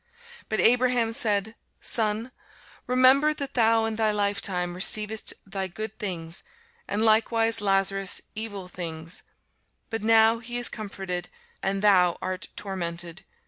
But 0.49 0.59
Abraham 0.59 1.13
said, 1.13 1.53
Son, 1.79 2.31
remember 2.87 3.35
that 3.35 3.53
thou 3.53 3.85
in 3.85 3.97
thy 3.97 4.09
lifetime 4.09 4.73
receivedst 4.73 5.33
thy 5.45 5.67
good 5.67 5.99
things, 5.99 6.41
and 6.87 7.05
likewise 7.05 7.61
Lazarus 7.61 8.19
evil 8.33 8.67
things: 8.67 9.21
but 9.91 10.01
now 10.01 10.39
he 10.39 10.57
is 10.57 10.69
comforted, 10.69 11.29
and 11.61 11.83
thou 11.83 12.17
art 12.19 12.47
tormented. 12.55 13.25